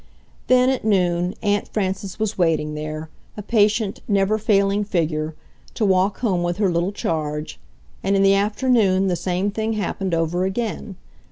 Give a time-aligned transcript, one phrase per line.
[0.47, 3.07] Then at noon Aunt Frances was waiting there,
[3.37, 5.35] a patient, never failing figure,
[5.75, 7.59] to walk home with her little charge;
[8.01, 10.95] and in the afternoon the same thing happened over again.